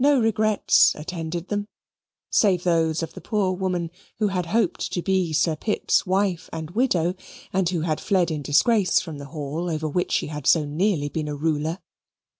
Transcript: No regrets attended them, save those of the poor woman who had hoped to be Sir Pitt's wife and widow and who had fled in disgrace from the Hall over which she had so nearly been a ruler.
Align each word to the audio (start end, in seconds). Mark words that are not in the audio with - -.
No 0.00 0.18
regrets 0.20 0.96
attended 0.96 1.46
them, 1.46 1.68
save 2.28 2.64
those 2.64 3.04
of 3.04 3.14
the 3.14 3.20
poor 3.20 3.52
woman 3.52 3.92
who 4.18 4.26
had 4.26 4.46
hoped 4.46 4.92
to 4.92 5.00
be 5.00 5.32
Sir 5.32 5.54
Pitt's 5.54 6.04
wife 6.04 6.50
and 6.52 6.72
widow 6.72 7.14
and 7.52 7.68
who 7.68 7.82
had 7.82 8.00
fled 8.00 8.32
in 8.32 8.42
disgrace 8.42 8.98
from 9.00 9.18
the 9.18 9.26
Hall 9.30 9.70
over 9.70 9.86
which 9.88 10.10
she 10.10 10.26
had 10.26 10.48
so 10.48 10.64
nearly 10.64 11.08
been 11.08 11.28
a 11.28 11.36
ruler. 11.36 11.78